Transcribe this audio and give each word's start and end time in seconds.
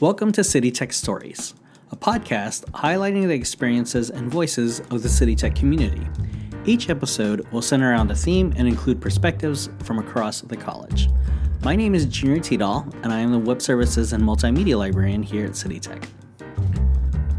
Welcome 0.00 0.30
to 0.34 0.44
City 0.44 0.70
Tech 0.70 0.92
Stories, 0.92 1.54
a 1.90 1.96
podcast 1.96 2.66
highlighting 2.66 3.26
the 3.26 3.34
experiences 3.34 4.10
and 4.10 4.30
voices 4.30 4.78
of 4.92 5.02
the 5.02 5.08
City 5.08 5.34
Tech 5.34 5.56
community. 5.56 6.06
Each 6.64 6.88
episode 6.88 7.44
will 7.50 7.62
center 7.62 7.90
around 7.90 8.08
a 8.12 8.14
theme 8.14 8.54
and 8.56 8.68
include 8.68 9.00
perspectives 9.00 9.68
from 9.82 9.98
across 9.98 10.42
the 10.42 10.56
college. 10.56 11.08
My 11.64 11.74
name 11.74 11.96
is 11.96 12.06
Junior 12.06 12.40
Tidal, 12.40 12.86
and 13.02 13.12
I 13.12 13.18
am 13.18 13.32
the 13.32 13.40
Web 13.40 13.60
Services 13.60 14.12
and 14.12 14.22
Multimedia 14.22 14.78
Librarian 14.78 15.24
here 15.24 15.46
at 15.46 15.56
City 15.56 15.80
Tech. 15.80 16.08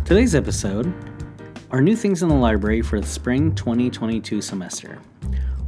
Today's 0.03 0.35
episode 0.35 0.93
are 1.71 1.79
new 1.79 1.95
things 1.95 2.23
in 2.23 2.27
the 2.27 2.35
library 2.35 2.81
for 2.81 2.99
the 2.99 3.07
spring 3.07 3.55
2022 3.55 4.41
semester. 4.41 4.99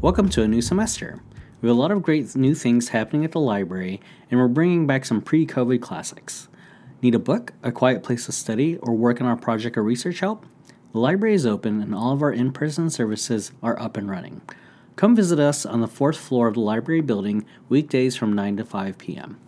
Welcome 0.01 0.27
to 0.27 0.43
a 0.43 0.47
new 0.47 0.61
semester. 0.61 1.21
We 1.61 1.69
have 1.69 1.77
a 1.77 1.79
lot 1.79 1.91
of 1.91 2.01
great 2.01 2.35
new 2.35 2.53
things 2.53 2.89
happening 2.89 3.23
at 3.23 3.31
the 3.31 3.39
library, 3.39 4.01
and 4.29 4.41
we're 4.41 4.49
bringing 4.49 4.87
back 4.87 5.05
some 5.05 5.21
pre 5.21 5.45
COVID 5.45 5.81
classics. 5.81 6.49
Need 7.01 7.15
a 7.15 7.19
book, 7.19 7.53
a 7.63 7.71
quiet 7.71 8.03
place 8.03 8.27
to 8.27 8.31
study, 8.31 8.77
or 8.77 8.93
work 8.93 9.19
on 9.19 9.27
our 9.27 9.35
project 9.35 9.75
or 9.75 9.81
research 9.81 10.19
help? 10.19 10.45
The 10.91 10.99
library 10.99 11.33
is 11.33 11.45
open 11.45 11.81
and 11.81 11.95
all 11.95 12.11
of 12.11 12.21
our 12.21 12.31
in 12.31 12.51
person 12.51 12.89
services 12.89 13.51
are 13.63 13.79
up 13.79 13.97
and 13.97 14.09
running. 14.09 14.41
Come 14.97 15.15
visit 15.15 15.39
us 15.39 15.65
on 15.65 15.81
the 15.81 15.87
fourth 15.87 16.17
floor 16.17 16.47
of 16.47 16.53
the 16.53 16.59
library 16.59 17.01
building 17.01 17.45
weekdays 17.69 18.15
from 18.15 18.33
9 18.33 18.57
to 18.57 18.65
5 18.65 18.97
p.m. 18.99 19.39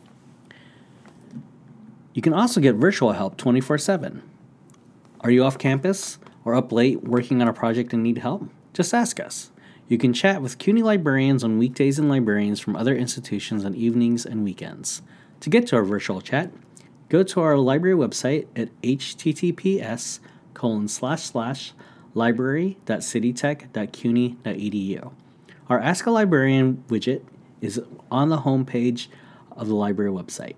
You 2.13 2.21
can 2.21 2.33
also 2.33 2.59
get 2.59 2.75
virtual 2.75 3.11
help 3.11 3.37
24 3.37 3.77
7. 3.77 4.23
Are 5.21 5.31
you 5.31 5.43
off 5.43 5.57
campus 5.59 6.17
or 6.45 6.55
up 6.55 6.71
late 6.71 7.03
working 7.03 7.41
on 7.41 7.47
a 7.47 7.53
project 7.53 7.93
and 7.93 8.01
need 8.01 8.17
help? 8.19 8.49
Just 8.73 8.93
ask 8.93 9.19
us. 9.19 9.51
You 9.87 9.97
can 9.97 10.13
chat 10.13 10.41
with 10.41 10.57
CUNY 10.57 10.81
librarians 10.81 11.43
on 11.43 11.59
weekdays 11.59 11.99
and 11.99 12.09
librarians 12.09 12.59
from 12.59 12.75
other 12.75 12.95
institutions 12.95 13.63
on 13.63 13.75
evenings 13.75 14.25
and 14.25 14.43
weekends. 14.43 15.01
To 15.41 15.49
get 15.49 15.67
to 15.67 15.75
our 15.75 15.83
virtual 15.83 16.21
chat, 16.21 16.51
go 17.13 17.21
to 17.21 17.41
our 17.41 17.57
library 17.59 17.95
website 17.95 18.47
at 18.55 18.69
https 18.81 20.19
colon 20.55 20.87
slash 20.87 21.21
slash 21.21 21.73
library.citytech.cuny.edu. 22.15 25.13
Our 25.69 25.79
Ask 25.79 26.07
a 26.07 26.11
Librarian 26.11 26.83
widget 26.87 27.21
is 27.61 27.79
on 28.09 28.29
the 28.29 28.39
homepage 28.39 29.09
of 29.51 29.67
the 29.67 29.75
library 29.75 30.09
website. 30.09 30.55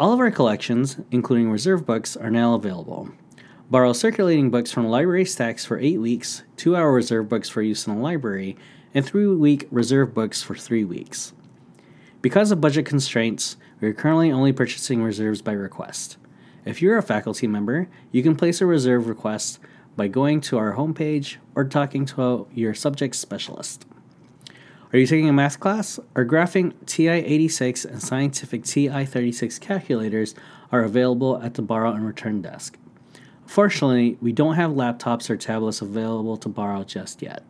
All 0.00 0.14
of 0.14 0.20
our 0.20 0.30
collections, 0.30 0.96
including 1.10 1.50
reserve 1.50 1.84
books, 1.84 2.16
are 2.16 2.30
now 2.30 2.54
available. 2.54 3.10
Borrow 3.70 3.92
circulating 3.92 4.48
books 4.48 4.72
from 4.72 4.86
library 4.86 5.26
stacks 5.26 5.66
for 5.66 5.78
eight 5.78 5.98
weeks, 5.98 6.42
two 6.56 6.74
hour 6.74 6.90
reserve 6.90 7.28
books 7.28 7.50
for 7.50 7.60
use 7.60 7.86
in 7.86 7.94
the 7.94 8.00
library, 8.00 8.56
and 8.94 9.04
three 9.04 9.26
week 9.26 9.68
reserve 9.70 10.14
books 10.14 10.42
for 10.42 10.54
three 10.54 10.84
weeks. 10.84 11.34
Because 12.22 12.50
of 12.50 12.60
budget 12.60 12.86
constraints, 12.86 13.56
we 13.80 13.88
are 13.88 13.92
currently 13.92 14.32
only 14.32 14.52
purchasing 14.52 15.02
reserves 15.02 15.42
by 15.42 15.52
request. 15.52 16.16
If 16.64 16.82
you're 16.82 16.98
a 16.98 17.02
faculty 17.02 17.46
member, 17.46 17.88
you 18.10 18.22
can 18.22 18.34
place 18.34 18.60
a 18.60 18.66
reserve 18.66 19.06
request 19.06 19.60
by 19.96 20.08
going 20.08 20.40
to 20.42 20.58
our 20.58 20.74
homepage 20.74 21.36
or 21.54 21.64
talking 21.64 22.04
to 22.06 22.48
your 22.52 22.74
subject 22.74 23.14
specialist. 23.14 23.86
Are 24.92 24.98
you 24.98 25.06
taking 25.06 25.28
a 25.28 25.32
math 25.32 25.60
class? 25.60 26.00
Our 26.14 26.24
graphing 26.24 26.72
TI 26.86 27.08
86 27.08 27.84
and 27.84 28.02
scientific 28.02 28.64
TI 28.64 29.04
36 29.04 29.58
calculators 29.58 30.34
are 30.72 30.82
available 30.82 31.40
at 31.42 31.54
the 31.54 31.62
borrow 31.62 31.92
and 31.92 32.06
return 32.06 32.40
desk. 32.40 32.78
Fortunately, 33.46 34.18
we 34.20 34.32
don't 34.32 34.54
have 34.54 34.72
laptops 34.72 35.30
or 35.30 35.36
tablets 35.36 35.80
available 35.80 36.36
to 36.38 36.48
borrow 36.48 36.82
just 36.82 37.22
yet. 37.22 37.44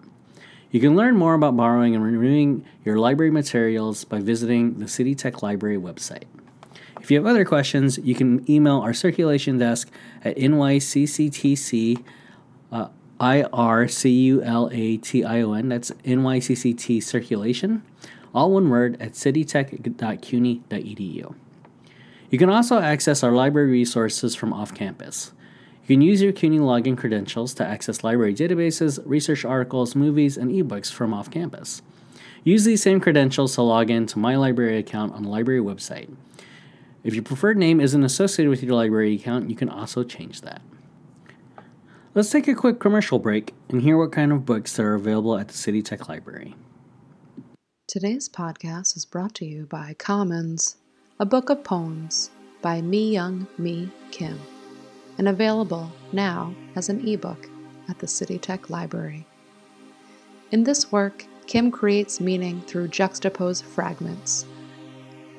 You 0.70 0.80
can 0.80 0.96
learn 0.96 1.16
more 1.16 1.34
about 1.34 1.56
borrowing 1.56 1.94
and 1.94 2.04
renewing 2.04 2.64
your 2.84 2.98
library 2.98 3.30
materials 3.30 4.04
by 4.04 4.20
visiting 4.20 4.78
the 4.78 4.88
City 4.88 5.14
Tech 5.14 5.42
Library 5.42 5.78
website. 5.78 6.24
If 7.00 7.10
you 7.10 7.18
have 7.18 7.26
other 7.26 7.44
questions, 7.44 7.98
you 7.98 8.14
can 8.14 8.48
email 8.50 8.80
our 8.80 8.92
circulation 8.92 9.58
desk 9.58 9.90
at 10.24 10.36
nycctc 10.36 12.02
uh, 12.72 12.88
I-R-C-U-L-A-T-I-O-N. 13.18 14.48
That's 15.68 15.90
NYCCT 15.90 17.02
circulation, 17.02 17.82
all 18.34 18.52
one 18.52 18.68
word, 18.68 19.00
at 19.00 19.12
citytech.cuny.edu. 19.12 21.34
You 22.28 22.38
can 22.38 22.50
also 22.50 22.80
access 22.80 23.22
our 23.22 23.30
library 23.32 23.70
resources 23.70 24.34
from 24.34 24.52
off 24.52 24.74
campus. 24.74 25.32
You 25.86 25.94
can 25.94 26.02
use 26.02 26.20
your 26.20 26.32
CUNY 26.32 26.58
login 26.58 26.98
credentials 26.98 27.54
to 27.54 27.64
access 27.64 28.02
library 28.02 28.34
databases, 28.34 28.98
research 29.04 29.44
articles, 29.44 29.94
movies, 29.94 30.36
and 30.36 30.50
ebooks 30.50 30.92
from 30.92 31.14
off 31.14 31.30
campus. 31.30 31.80
Use 32.42 32.64
these 32.64 32.82
same 32.82 32.98
credentials 32.98 33.54
to 33.54 33.62
log 33.62 33.88
in 33.88 34.04
to 34.06 34.18
my 34.18 34.34
library 34.34 34.78
account 34.78 35.12
on 35.14 35.22
the 35.22 35.28
library 35.28 35.60
website. 35.60 36.12
If 37.04 37.14
your 37.14 37.22
preferred 37.22 37.56
name 37.56 37.80
isn't 37.80 38.02
associated 38.02 38.50
with 38.50 38.64
your 38.64 38.74
library 38.74 39.14
account, 39.14 39.48
you 39.48 39.54
can 39.54 39.68
also 39.68 40.02
change 40.02 40.40
that. 40.40 40.60
Let's 42.16 42.30
take 42.30 42.48
a 42.48 42.54
quick 42.56 42.80
commercial 42.80 43.20
break 43.20 43.54
and 43.68 43.80
hear 43.80 43.96
what 43.96 44.10
kind 44.10 44.32
of 44.32 44.44
books 44.44 44.74
that 44.74 44.82
are 44.82 44.94
available 44.94 45.38
at 45.38 45.46
the 45.46 45.54
City 45.54 45.82
Tech 45.82 46.08
Library. 46.08 46.56
Today's 47.86 48.28
podcast 48.28 48.96
is 48.96 49.04
brought 49.04 49.36
to 49.36 49.44
you 49.44 49.66
by 49.66 49.94
Commons, 49.94 50.78
a 51.20 51.24
book 51.24 51.48
of 51.48 51.62
poems 51.62 52.30
by 52.60 52.80
Myung 52.80 53.46
Mi 53.56 53.88
Kim 54.10 54.36
and 55.18 55.28
available 55.28 55.90
now 56.12 56.54
as 56.74 56.88
an 56.88 57.06
ebook 57.06 57.48
at 57.88 57.98
the 57.98 58.06
City 58.06 58.38
Tech 58.38 58.70
Library. 58.70 59.26
In 60.50 60.64
this 60.64 60.92
work, 60.92 61.24
Kim 61.46 61.70
creates 61.70 62.20
meaning 62.20 62.60
through 62.62 62.88
juxtaposed 62.88 63.64
fragments. 63.64 64.44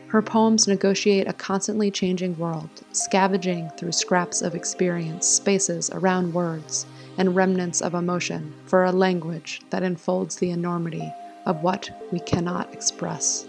Her 0.08 0.22
poems 0.22 0.68
negotiate 0.68 1.28
a 1.28 1.34
constantly 1.34 1.92
changing 1.92 2.38
world, 2.38 2.70
scavenging 2.94 3.70
through 3.78 3.92
scraps 3.92 4.42
of 4.42 4.56
experience, 4.56 5.28
spaces 5.28 5.90
around 5.92 6.34
words, 6.34 6.86
and 7.18 7.36
remnants 7.36 7.82
of 7.82 7.94
emotion 7.94 8.54
for 8.66 8.86
a 8.86 8.92
language 8.92 9.62
that 9.70 9.84
enfolds 9.84 10.38
the 10.38 10.52
enormity 10.52 11.12
of 11.46 11.62
what 11.62 11.90
we 12.12 12.20
cannot 12.22 12.74
express. 12.74 13.48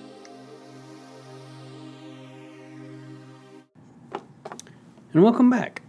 And 5.13 5.23
welcome 5.23 5.51
back. 5.51 5.83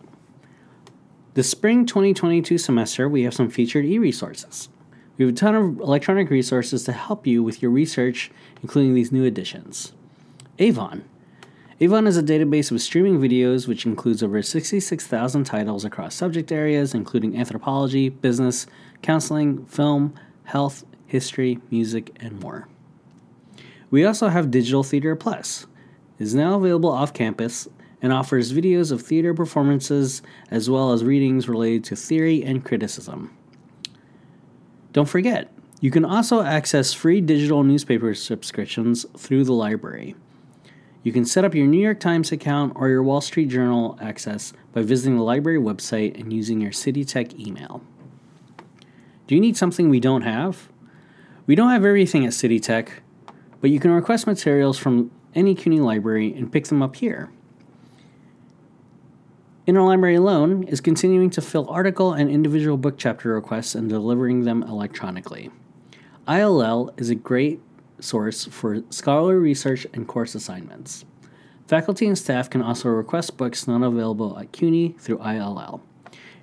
The 1.36 1.44
spring 1.44 1.86
2022 1.86 2.58
semester, 2.58 3.08
we 3.08 3.22
have 3.22 3.36
some 3.36 3.52
featured 3.52 3.86
e 3.86 4.00
resources. 4.00 4.68
We 5.16 5.26
have 5.26 5.36
a 5.36 5.38
ton 5.38 5.56
of 5.56 5.80
electronic 5.80 6.32
resources 6.32 6.84
to 6.86 6.92
help 6.92 7.28
you 7.28 7.44
with 7.44 7.62
your 7.62 7.70
research, 7.70 8.32
including 8.64 8.96
these 8.96 9.12
new 9.12 9.24
additions. 9.26 9.94
Avon. 10.58 11.04
Avon 11.82 12.08
is 12.08 12.18
a 12.18 12.24
database 12.24 12.72
of 12.72 12.82
streaming 12.82 13.20
videos 13.20 13.68
which 13.68 13.86
includes 13.86 14.24
over 14.24 14.42
66,000 14.42 15.44
titles 15.44 15.86
across 15.86 16.16
subject 16.16 16.52
areas, 16.52 16.96
including 16.96 17.38
anthropology, 17.38 18.10
business, 18.10 18.66
counseling, 19.04 19.66
film, 19.68 20.16
health, 20.46 20.84
history, 21.06 21.60
music, 21.70 22.18
and 22.20 22.40
more. 22.40 22.68
We 23.92 24.04
also 24.04 24.30
have 24.30 24.50
Digital 24.50 24.84
Theater 24.84 25.16
Plus. 25.16 25.68
It 26.18 26.24
is 26.24 26.34
now 26.34 26.56
available 26.56 26.90
off 26.90 27.14
campus 27.14 27.68
and 28.02 28.14
offers 28.14 28.54
videos 28.54 28.92
of 28.92 29.02
theater 29.02 29.34
performances 29.34 30.22
as 30.52 30.70
well 30.70 30.92
as 30.92 31.04
readings 31.04 31.50
related 31.50 31.84
to 31.86 31.96
theory 31.96 32.44
and 32.44 32.64
criticism. 32.64 33.36
Don't 34.94 35.10
forget, 35.10 35.52
you 35.82 35.92
can 35.92 36.04
also 36.04 36.42
access 36.42 36.94
free 36.94 37.22
digital 37.22 37.64
newspaper 37.64 38.14
subscriptions 38.14 39.06
through 39.18 39.46
the 39.46 39.54
library. 39.54 40.16
You 41.04 41.14
can 41.14 41.24
set 41.24 41.46
up 41.46 41.56
your 41.56 41.68
New 41.68 41.82
York 41.82 42.02
Times 42.02 42.32
account 42.32 42.74
or 42.76 42.90
your 42.90 43.02
Wall 43.04 43.22
Street 43.22 43.48
Journal 43.48 43.98
access 44.02 44.52
by 44.74 44.82
visiting 44.82 45.16
the 45.16 45.24
library 45.24 45.60
website 45.60 46.20
and 46.20 46.34
using 46.34 46.60
your 46.60 46.74
City 46.74 47.06
Tech 47.06 47.40
email. 47.40 47.82
Do 49.28 49.36
you 49.36 49.42
need 49.42 49.56
something 49.56 49.88
we 49.88 50.02
don't 50.02 50.24
have? 50.24 50.70
We 51.48 51.56
don't 51.56 51.70
have 51.70 51.86
everything 51.86 52.26
at 52.26 52.34
City 52.34 52.60
Tech, 52.60 53.02
but 53.62 53.70
you 53.70 53.80
can 53.80 53.92
request 53.92 54.28
materials 54.28 54.78
from 54.78 55.12
any 55.34 55.56
CUNY 55.56 55.80
library 55.80 56.34
and 56.34 56.52
pick 56.52 56.66
them 56.66 56.82
up 56.82 56.98
here. 56.98 57.30
Interlibrary 59.70 60.20
Loan 60.20 60.64
is 60.64 60.82
continuing 60.82 61.30
to 61.30 61.44
fill 61.44 61.70
article 61.70 62.14
and 62.14 62.28
individual 62.28 62.76
book 62.76 62.96
chapter 62.98 63.36
requests 63.36 63.76
and 63.76 63.88
delivering 63.88 64.44
them 64.44 64.64
electronically. 64.64 65.52
ILL 66.28 66.92
is 66.98 67.12
a 67.12 67.16
great 67.16 67.62
source 68.00 68.46
for 68.46 68.82
scholarly 68.90 69.36
research 69.36 69.86
and 69.94 70.08
course 70.08 70.34
assignments. 70.34 71.06
Faculty 71.68 72.08
and 72.08 72.18
staff 72.18 72.50
can 72.50 72.64
also 72.64 72.90
request 72.90 73.38
books 73.38 73.68
not 73.68 73.84
available 73.84 74.40
at 74.40 74.52
CUNY 74.52 74.96
through 74.98 75.20
ILL. 75.20 75.84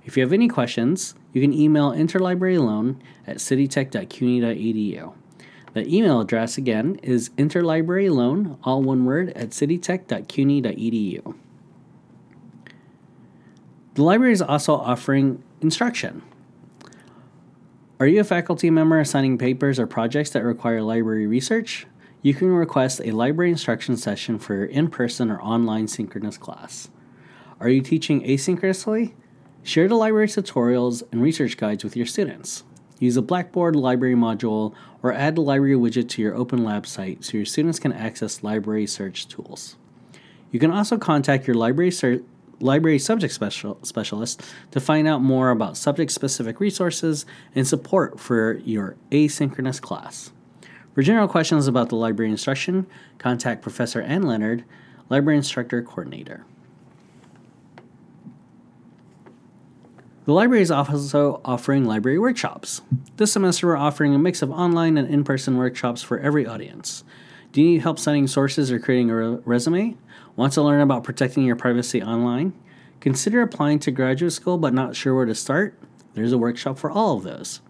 If 0.04 0.16
you 0.16 0.22
have 0.22 0.32
any 0.32 0.46
questions, 0.46 1.16
you 1.32 1.42
can 1.42 1.52
email 1.52 1.90
Interlibrary 1.90 2.60
Loan 2.60 3.02
at 3.26 3.38
citytech.cuny.edu. 3.38 5.14
The 5.72 5.94
email 5.96 6.20
address 6.20 6.58
again 6.58 7.00
is 7.02 7.30
interlibraryloan, 7.30 8.58
all 8.62 8.82
one 8.82 9.04
word, 9.04 9.30
at 9.30 9.48
citytech.cuny.edu. 9.48 11.34
The 13.96 14.02
library 14.02 14.32
is 14.32 14.42
also 14.42 14.74
offering 14.74 15.42
instruction. 15.60 16.22
Are 17.98 18.06
you 18.06 18.20
a 18.20 18.24
faculty 18.24 18.70
member 18.70 19.00
assigning 19.00 19.36
papers 19.36 19.78
or 19.78 19.86
projects 19.86 20.30
that 20.30 20.44
require 20.44 20.80
library 20.82 21.26
research? 21.26 21.86
you 22.26 22.34
can 22.34 22.48
request 22.48 23.00
a 23.04 23.12
library 23.12 23.52
instruction 23.52 23.96
session 23.96 24.36
for 24.36 24.54
your 24.54 24.64
in 24.64 24.88
person 24.88 25.30
or 25.30 25.40
online 25.40 25.86
synchronous 25.86 26.36
class. 26.36 26.88
Are 27.60 27.68
you 27.68 27.80
teaching 27.80 28.20
asynchronously? 28.22 29.12
Share 29.62 29.86
the 29.86 29.94
library 29.94 30.26
tutorials 30.26 31.04
and 31.12 31.22
research 31.22 31.56
guides 31.56 31.84
with 31.84 31.96
your 31.96 32.04
students. 32.04 32.64
Use 32.98 33.16
a 33.16 33.22
Blackboard 33.22 33.76
library 33.76 34.16
module 34.16 34.74
or 35.04 35.12
add 35.12 35.36
the 35.36 35.40
library 35.40 35.76
widget 35.76 36.08
to 36.08 36.22
your 36.22 36.34
Open 36.34 36.64
Lab 36.64 36.84
site 36.84 37.24
so 37.24 37.36
your 37.36 37.46
students 37.46 37.78
can 37.78 37.92
access 37.92 38.42
library 38.42 38.88
search 38.88 39.28
tools. 39.28 39.76
You 40.50 40.58
can 40.58 40.72
also 40.72 40.98
contact 40.98 41.46
your 41.46 41.54
library 41.54 41.92
ser- 41.92 42.22
library 42.60 42.98
subject 42.98 43.32
special- 43.32 43.78
specialist 43.82 44.42
to 44.70 44.80
find 44.80 45.06
out 45.06 45.22
more 45.22 45.50
about 45.50 45.76
subject 45.76 46.12
specific 46.12 46.60
resources 46.60 47.26
and 47.54 47.66
support 47.66 48.18
for 48.18 48.54
your 48.64 48.96
asynchronous 49.10 49.80
class. 49.80 50.32
For 50.94 51.02
general 51.02 51.28
questions 51.28 51.66
about 51.66 51.90
the 51.90 51.96
library 51.96 52.30
instruction, 52.30 52.86
contact 53.18 53.62
Professor 53.62 54.00
Ann 54.00 54.22
Leonard, 54.22 54.64
Library 55.10 55.36
Instructor 55.36 55.82
Coordinator. 55.82 56.44
The 60.24 60.32
library 60.32 60.62
is 60.62 60.72
also 60.72 61.40
offering 61.44 61.84
library 61.84 62.18
workshops. 62.18 62.82
This 63.16 63.32
semester, 63.32 63.68
we're 63.68 63.76
offering 63.76 64.12
a 64.12 64.18
mix 64.18 64.42
of 64.42 64.50
online 64.50 64.98
and 64.98 65.08
in 65.08 65.22
person 65.22 65.56
workshops 65.56 66.02
for 66.02 66.18
every 66.18 66.44
audience. 66.44 67.04
Do 67.56 67.62
you 67.62 67.70
need 67.70 67.80
help 67.80 67.98
citing 67.98 68.26
sources 68.26 68.70
or 68.70 68.78
creating 68.78 69.08
a 69.08 69.14
re- 69.14 69.38
resume? 69.46 69.96
Want 70.36 70.52
to 70.52 70.62
learn 70.62 70.82
about 70.82 71.04
protecting 71.04 71.42
your 71.44 71.56
privacy 71.56 72.02
online? 72.02 72.52
Consider 73.00 73.40
applying 73.40 73.78
to 73.78 73.90
graduate 73.90 74.34
school 74.34 74.58
but 74.58 74.74
not 74.74 74.94
sure 74.94 75.14
where 75.14 75.24
to 75.24 75.34
start? 75.34 75.80
There's 76.12 76.32
a 76.32 76.36
workshop 76.36 76.76
for 76.76 76.90
all 76.90 77.16
of 77.16 77.22
those. 77.22 77.62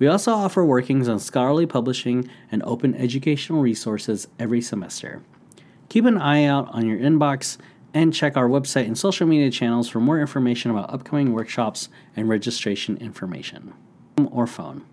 We 0.00 0.08
also 0.08 0.32
offer 0.32 0.64
workings 0.64 1.08
on 1.08 1.20
scholarly 1.20 1.66
publishing 1.66 2.28
and 2.50 2.64
open 2.64 2.96
educational 2.96 3.62
resources 3.62 4.26
every 4.40 4.60
semester. 4.60 5.22
Keep 5.88 6.06
an 6.06 6.18
eye 6.18 6.42
out 6.42 6.68
on 6.74 6.84
your 6.84 6.98
inbox 6.98 7.58
and 7.94 8.12
check 8.12 8.36
our 8.36 8.48
website 8.48 8.86
and 8.86 8.98
social 8.98 9.28
media 9.28 9.52
channels 9.52 9.88
for 9.88 10.00
more 10.00 10.20
information 10.20 10.72
about 10.72 10.92
upcoming 10.92 11.32
workshops 11.32 11.88
and 12.16 12.28
registration 12.28 12.96
information. 12.96 13.72
Or 14.32 14.48
phone. 14.48 14.84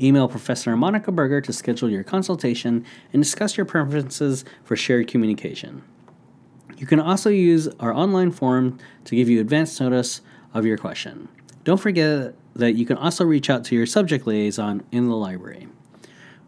Email 0.00 0.28
Professor 0.28 0.76
Monica 0.76 1.12
Berger 1.12 1.40
to 1.40 1.52
schedule 1.52 1.90
your 1.90 2.04
consultation 2.04 2.84
and 3.12 3.22
discuss 3.22 3.56
your 3.56 3.66
preferences 3.66 4.44
for 4.64 4.76
shared 4.76 5.08
communication. 5.08 5.82
You 6.76 6.86
can 6.86 7.00
also 7.00 7.30
use 7.30 7.68
our 7.80 7.92
online 7.92 8.32
forum 8.32 8.78
to 9.04 9.14
give 9.14 9.28
you 9.28 9.40
advance 9.40 9.78
notice 9.80 10.20
of 10.54 10.66
your 10.66 10.76
question. 10.76 11.28
Don't 11.64 11.80
forget 11.80 12.34
that 12.54 12.72
you 12.72 12.84
can 12.84 12.96
also 12.96 13.24
reach 13.24 13.48
out 13.48 13.64
to 13.64 13.74
your 13.74 13.86
subject 13.86 14.26
liaison 14.26 14.82
in 14.90 15.08
the 15.08 15.16
library. 15.16 15.68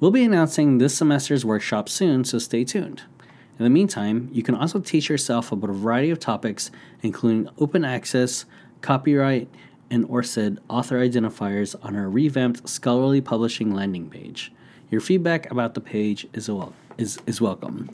We'll 0.01 0.11
be 0.11 0.25
announcing 0.25 0.79
this 0.79 0.97
semester's 0.97 1.45
workshop 1.45 1.89
soon, 1.89 2.25
so 2.25 2.39
stay 2.39 2.65
tuned. 2.65 3.03
In 3.59 3.63
the 3.63 3.71
meantime, 3.71 4.29
you 4.33 4.43
can 4.43 4.57
also 4.57 4.81
teach 4.81 5.09
yourself 5.09 5.53
about 5.53 5.71
a 5.71 5.73
variety 5.73 6.11
of 6.11 6.19
topics, 6.19 6.73
including 7.03 7.49
open 7.59 7.85
access, 7.85 8.45
copyright, 8.81 9.49
and 9.91 10.05
ORCID 10.07 10.59
author 10.69 10.99
identifiers 10.99 11.75
on 11.83 11.97
our 11.97 12.09
revamped 12.09 12.69
scholarly 12.69 13.21
publishing 13.21 13.75
landing 13.75 14.09
page. 14.09 14.53
Your 14.91 15.01
feedback 15.01 15.51
about 15.51 15.75
the 15.75 15.81
page 15.81 16.27
is, 16.33 16.49
wel- 16.49 16.75
is, 16.99 17.19
is 17.27 17.41
welcome. 17.41 17.91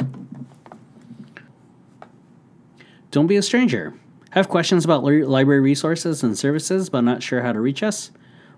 Don't 3.11 3.27
be 3.27 3.37
a 3.37 3.43
stranger. 3.43 3.95
Have 4.31 4.49
questions 4.49 4.85
about 4.85 5.03
li- 5.03 5.25
library 5.25 5.61
resources 5.61 6.23
and 6.23 6.39
services 6.39 6.89
but 6.89 7.01
not 7.01 7.23
sure 7.23 7.43
how 7.43 7.53
to 7.53 7.61
reach 7.61 7.83
us? 7.83 8.13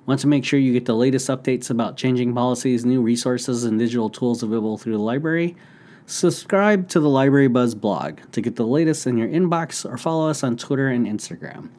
Want 0.04 0.20
to 0.20 0.26
make 0.26 0.44
sure 0.44 0.58
you 0.58 0.72
get 0.72 0.84
the 0.84 0.96
latest 0.96 1.28
updates 1.28 1.70
about 1.70 1.96
changing 1.96 2.34
policies, 2.34 2.84
new 2.84 3.00
resources, 3.00 3.64
and 3.64 3.78
digital 3.78 4.10
tools 4.10 4.42
available 4.42 4.76
through 4.76 4.94
the 4.94 4.98
library? 4.98 5.56
Subscribe 6.06 6.88
to 6.88 6.98
the 6.98 7.08
Library 7.08 7.46
Buzz 7.46 7.74
blog 7.76 8.18
to 8.32 8.40
get 8.40 8.56
the 8.56 8.66
latest 8.66 9.06
in 9.06 9.16
your 9.16 9.28
inbox 9.28 9.88
or 9.88 9.96
follow 9.96 10.28
us 10.28 10.42
on 10.42 10.56
Twitter 10.56 10.88
and 10.88 11.06
Instagram. 11.06 11.70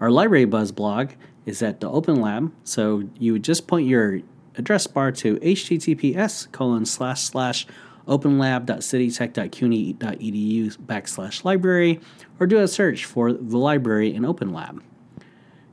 Our 0.00 0.10
Library 0.10 0.46
Buzz 0.46 0.72
blog 0.72 1.10
is 1.44 1.62
at 1.62 1.80
the 1.80 1.90
Open 1.90 2.20
Lab, 2.20 2.52
so 2.64 3.04
you 3.18 3.34
would 3.34 3.44
just 3.44 3.66
point 3.66 3.86
your 3.86 4.20
address 4.56 4.86
bar 4.86 5.12
to 5.12 5.36
https 5.36 6.50
colon 6.52 6.86
slash 6.86 7.22
slash 7.22 7.66
openlab.citytech.cuny.edu 8.08 10.76
backslash 10.78 11.44
library 11.44 12.00
or 12.38 12.46
do 12.46 12.58
a 12.58 12.66
search 12.66 13.04
for 13.04 13.30
the 13.32 13.58
library 13.58 14.14
in 14.14 14.24
Open 14.24 14.52
Lab. 14.52 14.82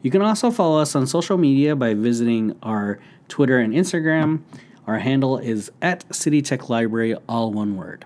You 0.01 0.11
can 0.11 0.21
also 0.21 0.51
follow 0.51 0.79
us 0.79 0.95
on 0.95 1.07
social 1.07 1.37
media 1.37 1.75
by 1.75 1.93
visiting 1.93 2.55
our 2.61 2.99
Twitter 3.27 3.59
and 3.59 3.73
Instagram. 3.73 4.41
Our 4.85 4.99
handle 4.99 5.37
is 5.37 5.71
at 5.81 6.05
City 6.15 6.41
Tech 6.41 6.69
Library, 6.69 7.15
all 7.27 7.51
one 7.51 7.75
word. 7.75 8.05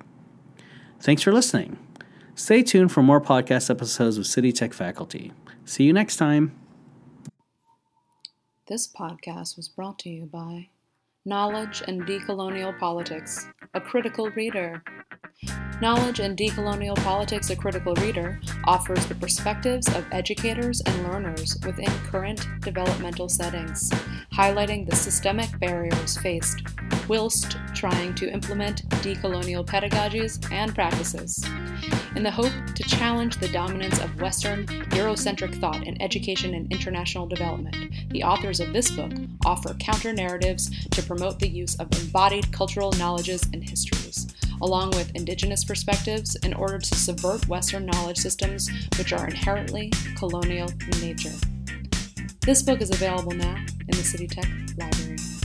Thanks 0.99 1.21
for 1.23 1.33
listening. 1.33 1.77
Stay 2.33 2.63
tuned 2.63 2.91
for 2.91 3.03
more 3.03 3.19
podcast 3.19 3.69
episodes 3.69 4.17
with 4.17 4.27
City 4.27 4.51
Tech 4.51 4.73
faculty. 4.73 5.33
See 5.65 5.83
you 5.83 5.93
next 5.93 6.17
time. 6.17 6.53
This 8.67 8.87
podcast 8.87 9.57
was 9.57 9.67
brought 9.67 9.99
to 9.99 10.09
you 10.09 10.25
by 10.25 10.69
Knowledge 11.25 11.83
and 11.87 12.01
Decolonial 12.03 12.77
Politics, 12.79 13.45
a 13.73 13.81
critical 13.81 14.29
reader. 14.31 14.83
Knowledge 15.81 16.19
and 16.19 16.37
Decolonial 16.37 16.95
Politics, 16.97 17.49
a 17.49 17.55
critical 17.55 17.95
reader, 17.95 18.39
offers 18.65 19.05
the 19.07 19.15
perspectives 19.15 19.87
of 19.89 20.05
educators 20.11 20.81
and 20.81 21.03
learners 21.03 21.57
within 21.65 21.91
current 22.09 22.47
developmental 22.61 23.29
settings, 23.29 23.89
highlighting 24.33 24.89
the 24.89 24.95
systemic 24.95 25.59
barriers 25.59 26.17
faced 26.17 26.61
whilst 27.07 27.57
trying 27.73 28.13
to 28.15 28.31
implement 28.31 28.87
decolonial 29.01 29.65
pedagogies 29.65 30.39
and 30.51 30.73
practices. 30.75 31.43
In 32.15 32.23
the 32.23 32.31
hope 32.31 32.51
to 32.75 32.83
challenge 32.83 33.37
the 33.37 33.47
dominance 33.47 33.99
of 33.99 34.19
Western, 34.19 34.65
Eurocentric 34.67 35.59
thought 35.59 35.87
in 35.87 36.01
education 36.01 36.53
and 36.53 36.71
international 36.71 37.25
development, 37.25 37.75
the 38.09 38.23
authors 38.23 38.59
of 38.59 38.73
this 38.73 38.91
book 38.91 39.11
offer 39.45 39.73
counter 39.75 40.11
narratives 40.11 40.69
to 40.89 41.01
promote 41.03 41.39
the 41.39 41.47
use 41.47 41.75
of 41.79 41.87
embodied 42.01 42.51
cultural 42.51 42.91
knowledges 42.93 43.43
and 43.53 43.67
histories, 43.67 44.27
along 44.61 44.91
with 44.91 45.15
indigenous 45.15 45.63
perspectives, 45.63 46.35
in 46.37 46.53
order 46.53 46.79
to 46.79 46.95
subvert 46.95 47.47
Western 47.47 47.85
knowledge 47.85 48.17
systems 48.17 48.69
which 48.97 49.13
are 49.13 49.25
inherently 49.25 49.91
colonial 50.17 50.69
in 50.69 51.01
nature. 51.01 51.33
This 52.41 52.61
book 52.61 52.81
is 52.81 52.89
available 52.89 53.33
now 53.33 53.55
in 53.55 53.97
the 53.97 54.03
City 54.03 54.27
Tech 54.27 54.47
Library. 54.77 55.40